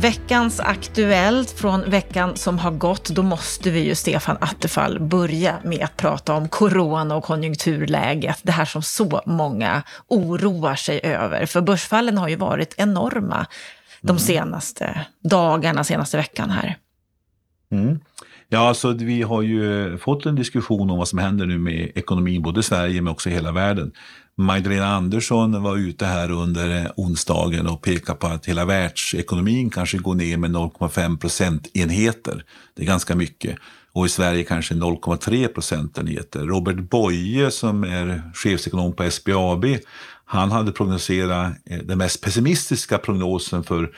Veckans 0.00 0.60
Aktuellt 0.60 1.50
från 1.50 1.90
veckan 1.90 2.36
som 2.36 2.58
har 2.58 2.70
gått, 2.70 3.10
då 3.10 3.22
måste 3.22 3.70
vi 3.70 3.80
ju, 3.80 3.94
Stefan 3.94 4.36
Attefall, 4.40 5.00
börja 5.00 5.56
med 5.64 5.84
att 5.84 5.96
prata 5.96 6.34
om 6.34 6.48
corona 6.48 7.16
och 7.16 7.24
konjunkturläget. 7.24 8.38
Det 8.42 8.52
här 8.52 8.64
som 8.64 8.82
så 8.82 9.22
många 9.26 9.82
oroar 10.06 10.74
sig 10.74 11.00
över. 11.02 11.46
För 11.46 11.60
börsfallen 11.60 12.18
har 12.18 12.28
ju 12.28 12.36
varit 12.36 12.74
enorma 12.76 13.46
de 14.00 14.10
mm. 14.10 14.18
senaste 14.18 15.06
dagarna, 15.22 15.84
senaste 15.84 16.16
veckan 16.16 16.50
här. 16.50 16.76
Mm. 17.72 18.00
Ja, 18.52 18.68
alltså 18.68 18.92
vi 18.92 19.22
har 19.22 19.42
ju 19.42 19.98
fått 19.98 20.26
en 20.26 20.34
diskussion 20.34 20.90
om 20.90 20.98
vad 20.98 21.08
som 21.08 21.18
händer 21.18 21.46
nu 21.46 21.58
med 21.58 21.92
ekonomin, 21.94 22.42
både 22.42 22.60
i 22.60 22.62
Sverige 22.62 23.02
men 23.02 23.12
också 23.12 23.30
i 23.30 23.32
hela 23.32 23.52
världen. 23.52 23.92
Magdalena 24.36 24.86
Andersson 24.86 25.62
var 25.62 25.76
ute 25.76 26.06
här 26.06 26.30
under 26.30 26.92
onsdagen 26.96 27.66
och 27.66 27.82
pekade 27.82 28.18
på 28.18 28.26
att 28.26 28.46
hela 28.46 28.64
världsekonomin 28.64 29.70
kanske 29.70 29.98
går 29.98 30.14
ner 30.14 30.36
med 30.36 30.50
0,5 30.50 31.18
procentenheter. 31.18 32.44
Det 32.76 32.82
är 32.82 32.86
ganska 32.86 33.14
mycket. 33.14 33.58
Och 33.92 34.06
i 34.06 34.08
Sverige 34.08 34.44
kanske 34.44 34.74
0,3 34.74 35.48
procentenheter. 35.48 36.40
Robert 36.40 36.90
Boye 36.90 37.50
som 37.50 37.84
är 37.84 38.22
chefsekonom 38.34 38.92
på 38.92 39.10
SBAB, 39.10 39.64
han 40.24 40.50
hade 40.50 40.72
prognoserat 40.72 41.52
eh, 41.66 41.78
den 41.78 41.98
mest 41.98 42.24
pessimistiska 42.24 42.98
prognosen 42.98 43.64
för 43.64 43.90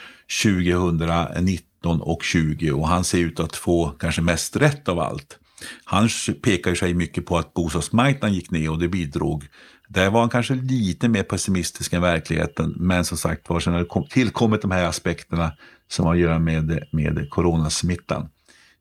2019 0.43 1.72
och 1.85 2.23
20 2.23 2.71
och 2.71 2.87
han 2.87 3.03
ser 3.03 3.17
ut 3.17 3.39
att 3.39 3.55
få 3.55 3.89
kanske 3.89 4.21
mest 4.21 4.55
rätt 4.55 4.89
av 4.89 4.99
allt. 4.99 5.39
Han 5.83 6.09
pekar 6.43 6.75
sig 6.75 6.93
mycket 6.93 7.25
på 7.25 7.37
att 7.37 7.53
bostadsmarknaden 7.53 8.35
gick 8.35 8.51
ner 8.51 8.71
och 8.71 8.79
det 8.79 8.87
bidrog 8.87 9.47
där 9.87 10.09
var 10.09 10.19
han 10.19 10.29
kanske 10.29 10.55
lite 10.55 11.09
mer 11.09 11.23
pessimistisk 11.23 11.93
än 11.93 12.01
verkligheten, 12.01 12.73
men 12.77 13.05
som 13.05 13.17
sagt 13.17 13.49
var, 13.49 13.59
sen 13.59 13.73
har 13.73 13.79
det 13.79 14.09
tillkommit 14.09 14.61
de 14.61 14.71
här 14.71 14.85
aspekterna 14.85 15.51
som 15.87 16.05
har 16.05 16.13
att 16.13 16.19
göra 16.19 16.39
med, 16.39 16.87
med 16.91 17.27
coronasmittan. 17.29 18.29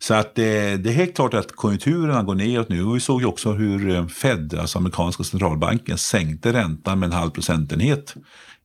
Så 0.03 0.15
att 0.15 0.35
det, 0.35 0.77
det 0.77 0.91
är 0.91 0.95
helt 0.95 1.17
klart 1.17 1.35
att 1.35 1.53
konjunkturerna 1.53 2.23
går 2.23 2.35
neråt 2.35 2.69
nu 2.69 2.85
och 2.85 2.97
vi 2.97 3.01
såg 3.01 3.21
ju 3.21 3.27
också 3.27 3.53
hur 3.53 3.91
eh, 3.91 4.07
Fed, 4.07 4.55
alltså 4.55 4.79
amerikanska 4.79 5.25
centralbanken, 5.25 5.99
sänkte 5.99 6.53
räntan 6.53 6.99
med 6.99 7.07
en 7.07 7.13
halv 7.13 7.31
procentenhet 7.31 8.15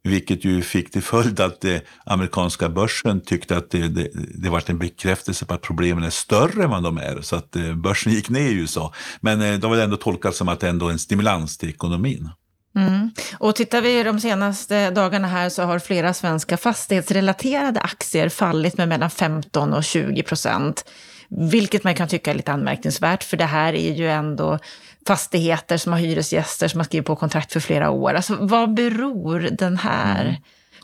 vilket 0.04 0.46
ju 0.46 0.62
fick 0.62 0.92
till 0.92 1.02
följd 1.02 1.40
att 1.40 1.66
eh, 1.66 1.78
amerikanska 2.06 2.70
börsen 2.70 3.22
tyckte 3.22 3.58
att 3.58 3.72
det, 3.72 3.88
det, 3.88 4.10
det 4.14 4.50
var 4.50 4.64
en 4.66 4.80
bekräftelse 4.80 5.46
på 5.46 5.54
att 5.54 5.62
problemen 5.62 6.04
är 6.04 6.10
större 6.10 6.64
än 6.64 6.70
vad 6.70 6.84
de 6.84 6.98
är. 6.98 7.22
Så 7.22 7.36
att 7.36 7.56
börsen 7.76 8.14
gick 8.14 8.30
ner 8.30 8.50
i 8.50 8.54
USA. 8.54 8.94
Men 9.22 9.42
eh, 9.42 9.60
det 9.60 9.84
ändå 9.84 9.98
tolkat 9.98 10.36
som 10.36 10.50
att 10.50 10.60
det 10.60 10.70
ändå 10.70 10.88
är 10.88 10.92
en 10.92 11.00
stimulans 11.00 11.58
till 11.58 11.70
ekonomin. 11.70 12.30
Mm. 12.76 13.12
Och 13.38 13.56
tittar 13.56 13.82
vi 13.82 14.04
de 14.04 14.20
senaste 14.20 14.92
dagarna 14.92 15.28
här 15.28 15.50
så 15.50 15.64
har 15.64 15.80
flera 15.80 16.14
svenska 16.14 16.58
fastighetsrelaterade 16.58 17.80
aktier 17.80 18.30
fallit 18.30 18.78
med 18.78 18.88
mellan 18.90 19.10
15 19.10 19.74
och 19.74 19.84
20 19.84 20.24
procent. 20.24 20.86
Vilket 21.30 21.83
man 21.83 21.95
kan 21.95 22.08
tycka 22.08 22.31
är 22.31 22.36
lite 22.36 22.52
anmärkningsvärt, 22.52 23.23
för 23.23 23.38
det 23.38 23.45
här 23.45 23.73
är 23.73 23.94
ju 23.94 24.09
ändå 24.09 24.59
fastigheter 25.08 25.78
som 25.78 25.92
har 25.92 26.00
hyresgäster 26.00 26.67
som 26.67 26.80
har 26.80 26.86
skrivit 26.86 27.08
på 27.08 27.16
kontrakt 27.16 27.53
för 27.53 27.59
flera 27.59 27.89
år. 27.89 28.14
Alltså, 28.14 28.38
vad 28.39 28.73
beror 28.73 29.39
den 29.39 29.78
här, 29.78 30.25
mm. 30.25 30.36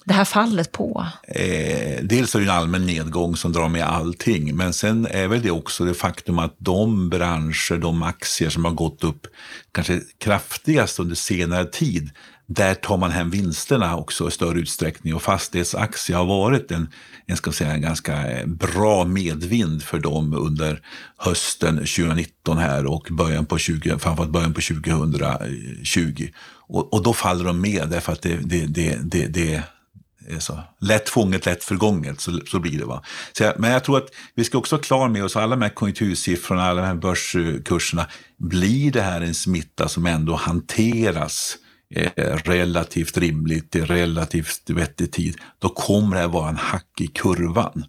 det 0.06 0.14
här 0.14 0.26
fallet 0.26 0.72
på? 0.72 1.08
Eh, 1.28 2.04
dels 2.04 2.36
är 2.36 2.40
det 2.40 2.46
en 2.46 2.52
allmän 2.52 2.86
nedgång 2.86 3.36
som 3.36 3.52
drar 3.52 3.70
med 3.70 3.84
allting, 3.84 4.56
men 4.56 4.74
sen 4.74 5.08
är 5.12 5.28
väl 5.28 5.42
det 5.42 5.52
också 5.52 5.86
det 5.86 5.94
faktum 5.94 6.40
att 6.40 6.56
de 6.58 7.10
branscher, 7.10 7.78
de 7.78 8.04
aktier 8.04 8.50
som 8.50 8.66
har 8.66 8.72
gått 8.72 9.04
upp 9.04 9.28
kanske 9.72 10.02
kraftigast 10.18 11.00
under 11.00 11.16
senare 11.16 11.66
tid, 11.66 12.10
där 12.54 12.76
tar 12.76 12.98
man 12.98 13.12
hem 13.12 13.30
vinsterna 13.30 13.98
också 13.98 14.28
i 14.28 14.32
större 14.32 14.60
utsträckning 14.60 15.16
och 15.16 15.22
fastighetsaktier 15.22 16.18
har 16.18 16.26
varit 16.26 16.72
en, 16.72 16.90
en, 17.26 17.38
ska 17.38 17.52
säga, 17.52 17.74
en 17.74 17.82
ganska 17.82 18.32
eh, 18.32 18.48
bra 18.48 19.06
medvind 19.06 19.84
för 19.84 20.00
dem 20.00 20.34
under 20.34 20.82
hösten 21.18 21.76
2019 21.76 22.58
här 22.58 22.86
och 22.86 23.08
början 23.12 23.46
på 23.46 23.58
20, 23.58 24.00
framförallt 24.00 24.32
början 24.32 24.54
på 24.54 24.62
2020. 24.62 26.28
Och, 26.68 26.94
och 26.94 27.04
då 27.04 27.14
faller 27.14 27.46
de 27.46 27.62
med 27.62 27.90
därför 27.90 28.14
att 28.14 28.22
det, 28.22 28.36
det, 28.44 28.66
det, 28.66 28.98
det, 29.04 29.28
det 29.28 29.64
är 30.28 30.40
så 30.40 30.60
lätt 30.80 31.10
fånget, 31.10 31.46
lätt 31.46 31.64
förgånget, 31.64 32.22
så, 32.22 32.40
så 32.48 32.60
blir 32.60 32.80
det. 32.80 32.86
Va? 32.86 33.04
Så, 33.38 33.54
men 33.58 33.72
jag 33.72 33.84
tror 33.84 33.98
att 33.98 34.08
vi 34.36 34.44
ska 34.44 34.58
också 34.58 34.76
ha 34.76 34.82
klar 34.82 35.10
med 35.10 35.24
oss 35.24 35.36
alla 35.36 35.56
de 35.56 35.62
här 35.62 35.70
konjunktursiffrorna, 35.70 36.64
alla 36.64 36.82
de 36.82 36.88
här 36.88 36.96
börskurserna. 36.96 38.08
Blir 38.38 38.92
det 38.92 39.02
här 39.02 39.22
en 39.22 39.34
smitta 39.34 39.88
som 39.88 40.06
ändå 40.06 40.36
hanteras 40.36 41.58
relativt 42.44 43.18
rimligt, 43.18 43.76
i 43.76 43.82
relativt 43.82 44.70
vettig 44.70 45.12
tid, 45.12 45.38
då 45.60 45.70
kommer 45.70 46.18
det 46.18 46.24
att 46.24 46.32
vara 46.32 46.50
en 46.50 46.58
hack 46.58 47.02
i 47.02 47.08
kurvan. 47.08 47.86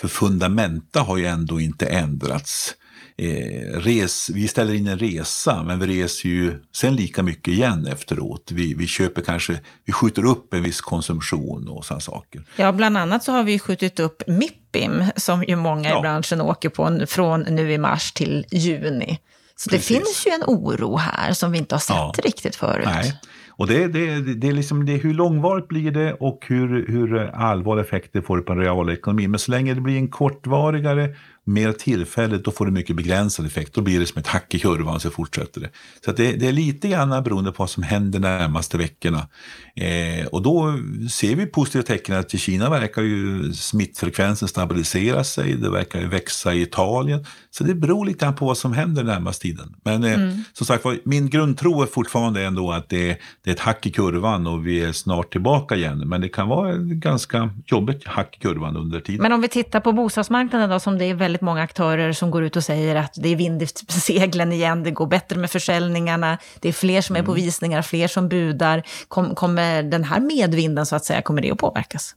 För 0.00 0.08
fundamenta 0.08 1.00
har 1.00 1.16
ju 1.16 1.26
ändå 1.26 1.60
inte 1.60 1.86
ändrats. 1.86 2.74
Eh, 3.16 3.80
res, 3.80 4.30
vi 4.30 4.48
ställer 4.48 4.74
in 4.74 4.86
en 4.86 4.98
resa, 4.98 5.62
men 5.62 5.78
vi 5.78 5.86
reser 5.86 6.28
ju 6.28 6.62
sen 6.76 6.96
lika 6.96 7.22
mycket 7.22 7.54
igen 7.54 7.86
efteråt. 7.86 8.50
Vi, 8.52 8.74
vi 8.74 8.86
köper 8.86 9.22
kanske, 9.22 9.60
vi 9.84 9.92
skjuter 9.92 10.24
upp 10.24 10.54
en 10.54 10.62
viss 10.62 10.80
konsumtion 10.80 11.68
och 11.68 11.84
sådana 11.84 12.00
saker. 12.00 12.44
Ja, 12.56 12.72
bland 12.72 12.98
annat 12.98 13.24
så 13.24 13.32
har 13.32 13.42
vi 13.42 13.58
skjutit 13.58 14.00
upp 14.00 14.22
Mippim, 14.26 15.04
som 15.16 15.44
ju 15.44 15.56
många 15.56 15.88
ja. 15.88 15.98
i 15.98 16.02
branschen 16.02 16.40
åker 16.40 16.68
på 16.68 17.06
från 17.06 17.40
nu 17.40 17.72
i 17.72 17.78
mars 17.78 18.12
till 18.12 18.46
juni. 18.50 19.18
Så 19.56 19.70
Precis. 19.70 19.88
det 19.88 19.94
finns 19.94 20.26
ju 20.26 20.30
en 20.30 20.44
oro 20.46 20.96
här 20.96 21.32
som 21.32 21.52
vi 21.52 21.58
inte 21.58 21.74
har 21.74 21.80
sett 21.80 21.96
ja. 21.96 22.14
riktigt 22.24 22.56
förut. 22.56 22.86
Nej. 22.86 23.20
Och 23.58 23.66
det, 23.66 23.88
det, 23.88 24.20
det 24.34 24.48
är 24.48 24.52
liksom 24.52 24.86
det, 24.86 24.96
hur 24.96 25.14
långvarigt 25.14 25.68
blir 25.68 25.90
det 25.90 26.12
och 26.12 26.44
hur, 26.48 26.86
hur 26.86 27.18
allvarliga 27.18 27.84
effekter 27.84 28.20
får 28.20 28.36
det 28.36 28.42
på 28.42 28.52
en 28.52 28.60
realekonomi. 28.60 29.28
Men 29.28 29.38
så 29.38 29.50
länge 29.50 29.74
det 29.74 29.80
blir 29.80 29.96
en 29.96 30.08
kortvarigare 30.08 31.14
mer 31.48 31.72
tillfälligt, 31.72 32.44
då 32.44 32.50
får 32.50 32.66
det 32.66 32.72
mycket 32.72 32.96
begränsad 32.96 33.46
effekt. 33.46 33.74
Då 33.74 33.80
blir 33.80 34.00
det 34.00 34.06
som 34.06 34.20
ett 34.20 34.26
hack 34.26 34.54
i 34.54 34.58
kurvan 34.58 35.00
så 35.00 35.10
fortsätter 35.10 35.60
det. 35.60 35.70
Så 36.04 36.12
det, 36.12 36.32
det, 36.32 36.48
är 36.48 36.52
lite 36.52 36.88
grann 36.88 37.24
beroende 37.24 37.52
på 37.52 37.62
vad 37.62 37.70
som 37.70 37.82
händer 37.82 38.18
de 38.18 38.28
närmaste 38.28 38.78
veckorna. 38.78 39.28
Eh, 39.76 40.26
och 40.26 40.42
då 40.42 40.78
ser 41.10 41.36
vi 41.36 41.46
positiva 41.46 41.82
tecken 41.82 42.16
att 42.16 42.34
i 42.34 42.38
Kina 42.38 42.70
verkar 42.70 43.02
ju 43.02 43.52
smittfrekvensen 43.52 44.48
stabilisera 44.48 45.24
sig, 45.24 45.52
det 45.52 45.70
verkar 45.70 46.00
växa 46.06 46.54
i 46.54 46.62
Italien. 46.62 47.26
Så 47.50 47.64
det 47.64 47.74
beror 47.74 48.06
lite 48.06 48.24
grann 48.24 48.34
på 48.34 48.46
vad 48.46 48.58
som 48.58 48.72
händer 48.72 49.02
den 49.02 49.14
närmaste 49.14 49.42
tiden. 49.42 49.74
Men 49.84 50.04
eh, 50.04 50.14
mm. 50.14 50.44
som 50.52 50.66
sagt 50.66 50.84
min 51.04 51.30
grundtro 51.30 51.82
är 51.82 51.86
fortfarande 51.86 52.44
ändå 52.44 52.72
att 52.72 52.88
det, 52.88 53.18
det, 53.44 53.50
är 53.50 53.54
ett 53.54 53.60
hack 53.60 53.86
i 53.86 53.90
kurvan 53.90 54.46
och 54.46 54.66
vi 54.66 54.84
är 54.84 54.92
snart 54.92 55.32
tillbaka 55.32 55.76
igen. 55.76 55.98
Men 55.98 56.20
det 56.20 56.28
kan 56.28 56.48
vara 56.48 56.72
ett 56.72 56.80
ganska 56.80 57.50
jobbigt 57.66 58.06
hack 58.06 58.36
i 58.36 58.40
kurvan 58.40 58.76
under 58.76 59.00
tiden. 59.00 59.22
Men 59.22 59.32
om 59.32 59.40
vi 59.40 59.48
tittar 59.48 59.80
på 59.80 59.92
bostadsmarknaden 59.92 60.70
då, 60.70 60.80
som 60.80 60.98
det 60.98 61.04
är 61.04 61.14
väldigt 61.14 61.37
väldigt 61.38 61.46
många 61.46 61.62
aktörer 61.62 62.12
som 62.12 62.30
går 62.30 62.44
ut 62.44 62.56
och 62.56 62.64
säger 62.64 62.96
att 62.96 63.14
det 63.16 63.28
är 63.28 63.36
vind 63.36 63.62
i 63.62 63.66
seglen 63.66 64.52
igen, 64.52 64.82
det 64.82 64.90
går 64.90 65.06
bättre 65.06 65.38
med 65.38 65.50
försäljningarna, 65.50 66.38
det 66.60 66.68
är 66.68 66.72
fler 66.72 67.02
som 67.02 67.16
är 67.16 67.22
på 67.22 67.32
mm. 67.32 67.44
visningar, 67.44 67.82
fler 67.82 68.08
som 68.08 68.28
budar. 68.28 68.82
Kom, 69.08 69.34
kommer 69.34 69.82
den 69.82 70.04
här 70.04 70.20
medvinden, 70.20 70.86
så 70.86 70.96
att 70.96 71.04
säga, 71.04 71.22
kommer 71.22 71.42
det 71.42 71.50
att 71.50 71.58
påverkas? 71.58 72.14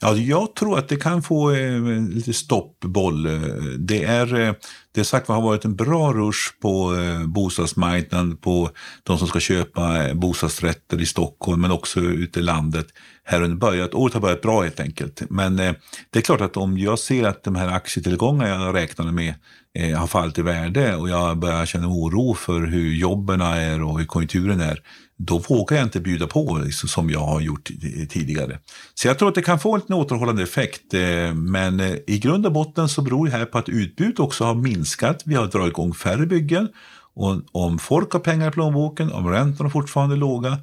Ja, 0.00 0.14
jag 0.14 0.54
tror 0.54 0.78
att 0.78 0.88
det 0.88 0.96
kan 0.96 1.22
få 1.22 1.50
eh, 1.50 1.80
lite 2.14 2.32
stoppboll. 2.32 3.28
Det 3.78 4.04
är, 4.04 4.40
eh, 4.40 4.54
det 4.94 5.04
sagt 5.04 5.28
har 5.28 5.42
varit 5.42 5.64
en 5.64 5.76
bra 5.76 6.12
rush 6.12 6.60
på 6.62 6.96
eh, 6.96 7.26
bostadsmarknaden, 7.26 8.36
på 8.36 8.70
de 9.02 9.18
som 9.18 9.28
ska 9.28 9.40
köpa 9.40 10.08
eh, 10.08 10.14
bostadsrätter 10.14 11.00
i 11.00 11.06
Stockholm, 11.06 11.60
men 11.60 11.70
också 11.70 12.00
ute 12.00 12.40
i 12.40 12.42
landet. 12.42 12.86
Här 13.24 13.42
under 13.42 13.56
börjat, 13.56 13.94
året 13.94 14.14
har 14.14 14.20
börjat 14.20 14.42
bra 14.42 14.62
helt 14.62 14.80
enkelt. 14.80 15.22
Men 15.30 15.58
eh, 15.58 15.72
det 16.10 16.18
är 16.18 16.22
klart 16.22 16.40
att 16.40 16.56
om 16.56 16.78
jag 16.78 16.98
ser 16.98 17.24
att 17.24 17.44
de 17.44 17.54
här 17.54 17.68
aktietillgångarna 17.68 18.64
jag 18.64 18.74
räknade 18.74 19.12
med 19.12 19.34
eh, 19.78 19.98
har 19.98 20.06
fallit 20.06 20.38
i 20.38 20.42
värde 20.42 20.96
och 20.96 21.08
jag 21.08 21.38
börjar 21.38 21.66
känna 21.66 21.88
oro 21.88 22.34
för 22.34 22.60
hur 22.60 22.94
jobben 22.94 23.40
är 23.40 23.82
och 23.82 23.98
hur 23.98 24.06
konjunkturen 24.06 24.60
är, 24.60 24.80
då 25.26 25.38
vågar 25.38 25.76
jag 25.76 25.86
inte 25.86 26.00
bjuda 26.00 26.26
på 26.26 26.60
liksom, 26.64 26.88
som 26.88 27.10
jag 27.10 27.20
har 27.20 27.40
gjort 27.40 27.70
tidigare. 28.08 28.58
Så 28.94 29.08
jag 29.08 29.18
tror 29.18 29.28
att 29.28 29.34
det 29.34 29.42
kan 29.42 29.60
få 29.60 29.74
en 29.74 29.94
återhållande 29.94 30.42
effekt. 30.42 30.94
Eh, 30.94 31.34
men 31.34 31.80
eh, 31.80 31.96
i 32.06 32.18
grund 32.18 32.46
och 32.46 32.52
botten 32.52 32.88
så 32.88 33.02
beror 33.02 33.26
det 33.26 33.32
här 33.32 33.44
på 33.44 33.58
att 33.58 33.68
utbudet 33.68 34.20
också 34.20 34.44
har 34.44 34.54
minskat. 34.54 34.79
Vi 35.24 35.34
har 35.34 35.46
dragit 35.46 35.72
igång 35.72 35.94
färre 35.94 36.26
byggen. 36.26 36.68
Och 37.14 37.42
om 37.52 37.78
folk 37.78 38.12
har 38.12 38.20
pengar 38.20 38.48
i 38.48 38.50
plånboken, 38.50 39.12
om 39.12 39.28
räntorna 39.28 39.70
fortfarande 39.70 40.14
är 40.14 40.18
låga 40.18 40.58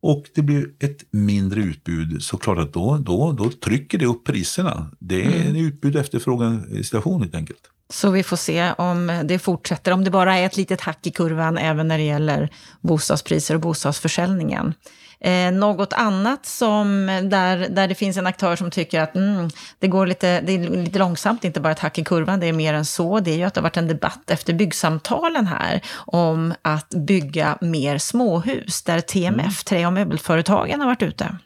och 0.00 0.24
det 0.34 0.42
blir 0.42 0.70
ett 0.78 1.04
mindre 1.10 1.60
utbud 1.60 2.22
så 2.22 2.36
klart 2.36 2.58
att 2.58 2.72
då, 2.72 2.98
då, 2.98 3.32
då 3.32 3.50
trycker 3.50 3.98
det 3.98 4.06
upp 4.06 4.24
priserna. 4.24 4.90
Det 4.98 5.24
är 5.24 5.48
en 5.48 5.56
utbud 5.56 5.94
och 5.94 6.00
efterfrågan 6.00 6.84
situation 6.84 7.22
helt 7.22 7.34
enkelt. 7.34 7.60
Så 7.90 8.10
vi 8.10 8.22
får 8.22 8.36
se 8.36 8.72
om 8.72 9.22
det 9.24 9.38
fortsätter, 9.38 9.92
om 9.92 10.04
det 10.04 10.10
bara 10.10 10.36
är 10.36 10.46
ett 10.46 10.56
litet 10.56 10.80
hack 10.80 11.06
i 11.06 11.10
kurvan 11.10 11.58
även 11.58 11.88
när 11.88 11.98
det 11.98 12.04
gäller 12.04 12.50
bostadspriser 12.80 13.54
och 13.54 13.60
bostadsförsäljningen. 13.60 14.74
Eh, 15.20 15.52
något 15.52 15.92
annat 15.92 16.46
som, 16.46 17.06
där, 17.30 17.68
där 17.68 17.88
det 17.88 17.94
finns 17.94 18.16
en 18.16 18.26
aktör 18.26 18.56
som 18.56 18.70
tycker 18.70 19.00
att 19.00 19.14
mm, 19.14 19.48
det 19.78 19.88
går 19.88 20.06
lite, 20.06 20.40
det 20.40 20.52
är 20.52 20.58
lite 20.58 20.98
långsamt, 20.98 21.44
inte 21.44 21.60
bara 21.60 21.72
ett 21.72 21.78
hack 21.78 21.98
i 21.98 22.04
kurvan, 22.04 22.40
det 22.40 22.46
är 22.46 22.52
mer 22.52 22.74
än 22.74 22.84
så. 22.84 23.20
Det 23.20 23.30
är 23.30 23.36
ju 23.36 23.42
att 23.44 23.54
det 23.54 23.60
har 23.60 23.62
varit 23.62 23.76
en 23.76 23.88
debatt 23.88 24.30
efter 24.30 24.54
byggsamtalen 24.54 25.46
här 25.46 25.80
om 25.96 26.54
att 26.62 26.88
bygga 26.88 27.58
mer 27.60 27.98
småhus, 27.98 28.82
där 28.82 29.00
TMF, 29.00 29.38
mm. 29.40 29.52
Trä 29.66 29.86
och 29.86 29.92
möbelföretagen, 29.92 30.80
har 30.80 30.86
varit 30.86 31.02
ute. 31.02 31.36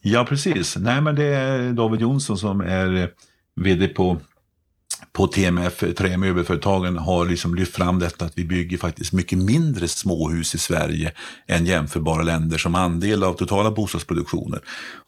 Ja, 0.00 0.24
precis. 0.24 0.76
Nej, 0.76 1.00
men 1.00 1.14
det 1.14 1.24
är 1.24 1.72
David 1.72 2.00
Jonsson 2.00 2.38
som 2.38 2.60
är 2.60 3.10
vd 3.56 3.88
på 3.88 4.20
på 5.12 5.26
TMF, 5.26 5.84
Trämöbelföretagen, 5.96 6.98
har 6.98 7.26
liksom 7.26 7.54
lyft 7.54 7.74
fram 7.74 7.98
detta 7.98 8.24
att 8.24 8.38
vi 8.38 8.44
bygger 8.44 8.78
faktiskt 8.78 9.12
mycket 9.12 9.38
mindre 9.38 9.88
småhus 9.88 10.54
i 10.54 10.58
Sverige 10.58 11.12
än 11.46 11.66
jämförbara 11.66 12.22
länder 12.22 12.58
som 12.58 12.74
andel 12.74 13.24
av 13.24 13.32
totala 13.34 13.70
bostadsproduktionen. 13.70 14.60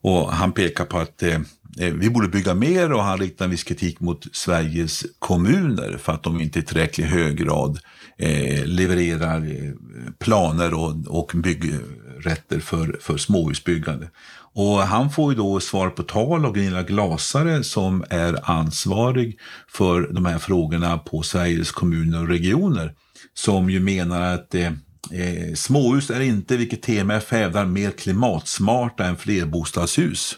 Och 0.03 0.33
han 0.33 0.53
pekar 0.53 0.85
på 0.85 0.99
att 0.99 1.23
eh, 1.23 1.35
eh, 1.79 1.95
vi 1.95 2.11
borde 2.11 2.29
bygga 2.29 2.55
mer 2.55 2.93
och 2.93 3.03
han 3.03 3.19
riktar 3.19 3.45
en 3.45 3.51
viss 3.51 3.65
kritik 3.65 4.01
mot 4.01 4.27
Sveriges 4.33 5.05
kommuner 5.19 5.99
för 6.03 6.13
att 6.13 6.23
de 6.23 6.41
inte 6.41 6.59
i 6.59 6.63
tillräcklig 6.63 7.05
hög 7.05 7.37
grad 7.37 7.79
eh, 8.19 8.67
levererar 8.67 9.37
eh, 9.37 9.73
planer 10.19 10.75
och, 10.75 11.07
och 11.07 11.33
byggrätter 11.35 12.61
för, 12.61 12.99
för 13.01 13.17
småhusbyggande. 13.17 14.09
Och 14.55 14.79
han 14.79 15.11
får 15.11 15.33
ju 15.33 15.39
då 15.39 15.61
svar 15.61 15.91
på 15.91 16.03
tal 16.03 16.45
av 16.45 16.53
Gunilla 16.53 16.83
Glasare 16.83 17.65
som 17.65 18.05
är 18.11 18.51
ansvarig 18.51 19.39
för 19.69 20.09
de 20.13 20.27
här 20.27 20.39
frågorna 20.39 20.99
på 20.99 21.23
Sveriges 21.23 21.73
kommuner 21.73 22.23
och 22.23 22.29
regioner. 22.29 22.95
Som 23.35 23.71
ju 23.71 23.81
menar 23.81 24.35
att 24.35 24.55
eh, 24.55 24.67
eh, 25.13 25.55
småhus 25.55 26.11
är 26.11 26.21
inte, 26.21 26.57
vilket 26.57 26.83
TMF 26.83 27.31
hävdar, 27.31 27.67
mer 27.67 27.91
klimatsmarta 27.91 29.05
än 29.05 29.17
flerbostadshus. 29.17 30.37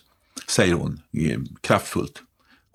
Säger 0.48 0.74
hon 0.74 1.00
eh, 1.12 1.38
kraftfullt. 1.60 2.22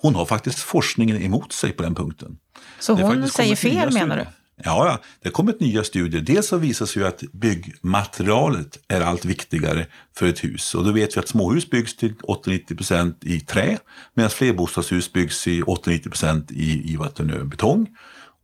Hon 0.02 0.16
har 0.16 0.26
faktiskt 0.26 0.60
forskningen 0.60 1.22
emot 1.22 1.54
sig 1.54 1.72
på 1.72 1.84
den 1.84 1.96
punkten. 1.96 2.38
Så 2.80 2.94
hon 2.94 3.30
säger 3.30 3.56
fel 3.56 3.94
menar 3.94 4.18
du? 4.18 4.26
Ja, 4.64 4.88
ja, 4.88 5.00
det 5.22 5.30
har 5.30 5.34
kommit 5.34 5.60
nya 5.60 5.84
studier. 5.84 6.22
Dels 6.22 6.48
så 6.48 6.58
visar 6.58 6.86
sig 6.86 7.02
ju 7.02 7.08
att 7.08 7.24
byggmaterialet 7.34 8.80
är 8.88 9.02
allt 9.02 9.26
viktigare 9.26 9.86
för 10.18 10.28
ett 10.28 10.44
hus. 10.44 10.76
Och 10.76 10.86
då 10.86 10.92
vet 10.92 11.18
vi 11.18 11.20
att 11.20 11.28
småhus 11.28 11.70
byggs 11.70 11.96
till 11.96 12.14
80-90% 12.16 13.14
i 13.22 13.40
trä 13.40 13.78
medan 14.14 14.30
flerbostadshus 14.30 15.14
byggs 15.14 15.48
i 15.48 15.62
80-90% 15.62 16.52
i, 16.52 16.94
i 16.94 16.98
betong. 17.44 17.88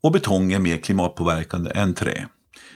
Och 0.03 0.11
betong 0.11 0.53
är 0.53 0.59
mer 0.59 0.77
klimatpåverkande 0.77 1.71
än 1.75 1.93
trä. 1.93 2.27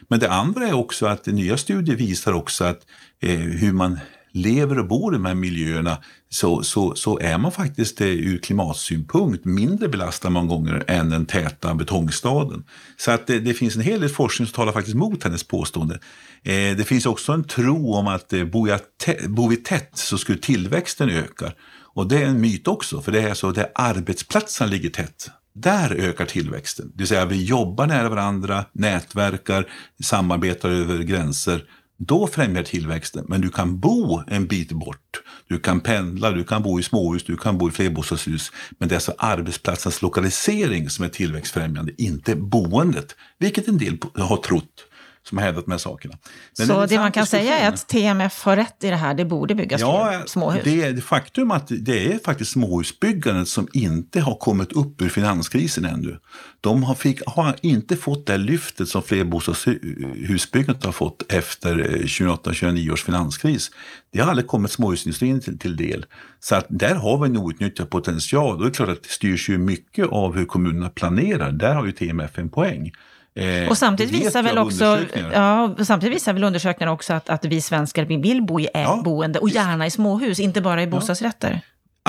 Men 0.07 0.19
det 0.19 0.29
andra 0.29 0.67
är 0.67 0.73
också 0.73 1.05
att 1.05 1.25
nya 1.25 1.57
studier 1.57 1.95
visar 1.95 2.33
också 2.33 2.63
att 2.63 2.81
eh, 3.21 3.39
hur 3.39 3.73
man 3.73 3.99
lever 4.37 4.79
och 4.79 4.87
bor 4.87 5.13
i 5.13 5.17
de 5.17 5.25
här 5.25 5.35
miljöerna 5.35 5.97
så, 6.29 6.63
så, 6.63 6.95
så 6.95 7.19
är 7.19 7.37
man 7.37 7.51
faktiskt 7.51 8.01
eh, 8.01 8.07
ur 8.07 8.37
klimatsynpunkt 8.37 9.45
mindre 9.45 9.87
belastad 9.89 10.29
många 10.29 10.47
gånger 10.47 10.83
än 10.87 11.09
den 11.09 11.25
täta 11.25 11.73
betongstaden. 11.73 12.63
Så 12.97 13.11
att 13.11 13.27
det, 13.27 13.39
det 13.39 13.53
finns 13.53 13.75
en 13.75 13.81
hel 13.81 14.01
del 14.01 14.09
forskning 14.09 14.47
som 14.47 14.53
talar 14.53 14.71
faktiskt 14.71 14.97
mot 14.97 15.23
hennes 15.23 15.43
påstående. 15.43 15.99
Eh, 16.43 16.77
det 16.77 16.87
finns 16.87 17.05
också 17.05 17.33
en 17.33 17.43
tro 17.43 17.93
om 17.93 18.07
att 18.07 18.33
eh, 18.33 18.43
bor, 18.43 18.69
jag 18.69 18.79
bor 19.27 19.49
vi 19.49 19.55
tätt 19.55 19.91
så 19.93 20.17
skulle 20.17 20.37
tillväxten 20.37 21.09
öka. 21.09 21.51
Och 21.93 22.07
det 22.07 22.17
är 22.17 22.25
en 22.25 22.41
myt 22.41 22.67
också, 22.67 23.01
för 23.01 23.11
det 23.11 23.21
är 23.21 23.33
så 23.33 23.49
att 23.49 23.71
arbetsplatsen 23.75 24.69
ligger 24.69 24.89
tätt 24.89 25.29
där 25.61 25.95
ökar 25.95 26.25
tillväxten. 26.25 26.91
Det 26.93 26.97
vill 26.97 27.07
säga 27.07 27.25
vi 27.25 27.43
jobbar 27.43 27.87
nära 27.87 28.09
varandra, 28.09 28.65
nätverkar, 28.71 29.67
samarbetar 30.03 30.69
över 30.69 30.97
gränser 30.97 31.63
då 31.97 32.27
främjar 32.27 32.63
tillväxten. 32.63 33.25
Men 33.27 33.41
du 33.41 33.49
kan 33.49 33.79
bo 33.79 34.21
en 34.27 34.47
bit 34.47 34.71
bort. 34.71 35.21
Du 35.47 35.59
kan 35.59 35.79
pendla, 35.79 36.31
du 36.31 36.43
kan 36.43 36.63
bo 36.63 36.79
i 36.79 36.83
småhus, 36.83 37.23
du 37.23 37.37
kan 37.37 37.57
bo 37.57 37.69
i 37.69 37.71
flerbostadshus. 37.71 38.51
Men 38.77 38.89
det 38.89 38.93
är 38.93 38.97
alltså 38.97 39.13
arbetsplatsens 39.17 40.01
lokalisering 40.01 40.89
som 40.89 41.05
är 41.05 41.09
tillväxtfrämjande, 41.09 41.91
inte 41.97 42.35
boendet. 42.35 43.15
Vilket 43.39 43.67
en 43.67 43.77
del 43.77 43.97
har 44.15 44.37
trott 44.37 44.85
som 45.27 45.37
har 45.37 45.45
hävdat 45.45 45.65
de 45.65 45.71
här 45.71 45.77
sakerna. 45.77 46.17
Men 46.57 46.67
så 46.67 46.85
det, 46.85 46.97
man 46.97 47.11
kan 47.11 47.25
säga 47.25 47.57
är 47.57 47.69
att 47.69 47.87
TMF 47.87 48.43
har 48.43 48.55
rätt 48.55 48.83
i 48.83 48.89
det 48.89 48.95
här, 48.95 49.13
det 49.13 49.25
borde 49.25 49.55
byggas 49.55 49.81
ja, 49.81 50.23
småhus? 50.25 50.61
Det 50.63 50.83
är 50.83 51.01
faktum 51.01 51.51
att 51.51 51.67
det 51.67 52.13
är 52.13 52.19
faktiskt 52.25 52.51
småhusbyggandet 52.51 53.47
som 53.47 53.67
inte 53.73 54.21
har 54.21 54.35
kommit 54.35 54.71
upp 54.71 55.01
ur 55.01 55.09
finanskrisen 55.09 55.85
ännu. 55.85 56.19
De 56.61 56.83
har, 56.83 56.95
fick, 56.95 57.21
har 57.25 57.55
inte 57.61 57.97
fått 57.97 58.25
det 58.25 58.37
lyftet 58.37 58.89
som 58.89 59.03
flerbostadshusbyggandet 59.03 60.85
har 60.85 60.91
fått 60.91 61.31
efter 61.31 61.75
2008-2029 61.75 62.91
års 62.91 63.03
finanskris. 63.03 63.71
Det 64.13 64.19
har 64.19 64.29
aldrig 64.29 64.47
kommit 64.47 64.71
småhusindustrin 64.71 65.41
till, 65.41 65.59
till 65.59 65.77
del. 65.77 66.05
Så 66.39 66.55
att 66.55 66.65
där 66.69 66.95
har 66.95 67.17
vi 67.17 67.29
en 67.29 67.37
outnyttjad 67.37 67.89
potential. 67.89 68.55
Och 68.55 68.61
det 68.61 68.69
är 68.69 68.73
klart 68.73 68.89
att 68.89 69.03
det 69.03 69.09
styrs 69.09 69.49
ju 69.49 69.57
mycket 69.57 70.07
av 70.07 70.35
hur 70.35 70.45
kommunerna 70.45 70.89
planerar. 70.89 71.51
Där 71.51 71.75
har 71.75 71.85
ju 71.85 71.91
TMF 71.91 72.37
en 72.37 72.49
poäng. 72.49 72.91
Eh, 73.37 73.69
och 73.69 73.77
samtidigt 73.77 74.25
visar, 74.25 74.43
väl 74.43 74.57
också, 74.57 74.99
ja, 75.33 75.75
samtidigt 75.83 76.15
visar 76.15 76.33
väl 76.33 76.43
undersökningar 76.43 76.93
också 76.93 77.13
att, 77.13 77.29
att 77.29 77.45
vi 77.45 77.61
svenskar 77.61 78.05
vi 78.05 78.17
vill 78.17 78.41
bo 78.41 78.59
i 78.59 78.67
ja, 78.73 79.01
boende 79.05 79.39
och 79.39 79.49
gärna 79.49 79.85
i 79.85 79.91
småhus, 79.91 80.39
inte 80.39 80.61
bara 80.61 80.83
i 80.83 80.87
bostadsrätter. 80.87 81.51
Ja. 81.51 81.59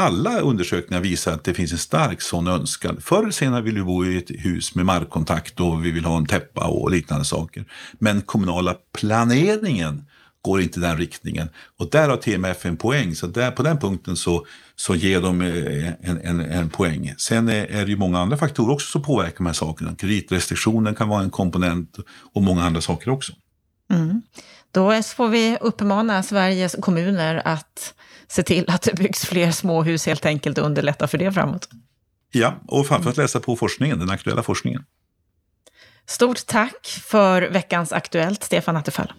Alla 0.05 0.41
undersökningar 0.41 1.03
visar 1.03 1.33
att 1.33 1.45
det 1.45 1.55
finns 1.55 1.73
en 1.73 1.79
stark 1.79 2.23
sån 2.23 2.49
önskan. 2.49 3.01
Förr 3.01 3.23
eller 3.23 3.31
senare 3.31 3.63
vill 3.63 3.75
vi 3.75 3.83
bo 3.83 4.05
i 4.05 4.17
ett 4.17 4.31
hus 4.31 4.75
med 4.75 4.87
markkontakt 4.87 5.61
och 5.61 5.85
vi 5.85 5.91
vill 5.91 6.05
ha 6.05 6.17
en 6.17 6.27
täppa 6.27 6.67
och 6.67 6.91
liknande 6.91 7.25
saker. 7.25 7.65
Men 7.99 8.23
kommunala 8.23 8.75
planeringen 8.99 10.05
går 10.43 10.61
inte 10.61 10.79
i 10.79 10.83
den 10.83 10.97
riktningen. 10.97 11.49
Och 11.79 11.91
där 11.91 12.09
har 12.09 12.17
TMF 12.17 12.67
en 12.67 12.77
poäng, 12.77 13.15
så 13.15 13.27
där, 13.27 13.51
på 13.51 13.63
den 13.63 13.79
punkten 13.79 14.17
så, 14.17 14.47
så 14.77 14.95
ger 14.95 15.21
de 15.21 15.43
eh, 15.43 15.93
en, 16.01 16.21
en, 16.21 16.41
en 16.41 16.71
poäng. 16.71 17.15
Sen 17.19 17.49
är, 17.49 17.67
är 17.67 17.85
det 17.85 17.91
ju 17.91 17.97
många 17.97 18.19
andra 18.19 18.37
faktorer 18.37 18.73
också 18.73 18.91
som 18.91 19.03
påverkar 19.03 19.37
de 19.37 19.47
här 19.47 19.53
sakerna. 19.53 19.95
Kreditrestriktionen 19.95 20.95
kan 20.95 21.09
vara 21.09 21.23
en 21.23 21.31
komponent 21.31 21.97
och 22.35 22.43
många 22.43 22.65
andra 22.65 22.81
saker 22.81 23.11
också. 23.11 23.33
Mm. 23.93 24.23
Då 24.73 25.03
får 25.03 25.29
vi 25.29 25.59
uppmana 25.61 26.23
Sveriges 26.23 26.77
kommuner 26.81 27.43
att 27.45 27.95
se 28.29 28.43
till 28.43 28.71
att 28.71 28.83
det 28.83 28.95
byggs 28.95 29.27
fler 29.27 29.51
småhus 29.51 30.07
helt 30.07 30.27
enkelt 30.27 30.59
och 30.59 30.65
underlätta 30.65 31.09
för 31.09 31.19
det 31.19 31.33
framåt. 31.33 31.69
Ja, 32.33 32.55
och 32.67 32.87
framförallt 32.87 33.17
läsa 33.17 33.41
på 33.41 33.57
forskningen, 33.57 33.99
den 33.99 34.11
aktuella 34.11 34.43
forskningen. 34.43 34.85
Stort 36.07 36.47
tack 36.47 36.87
för 36.87 37.43
veckans 37.43 37.93
Aktuellt, 37.93 38.45
Stefan 38.45 38.77
Attefall. 38.77 39.13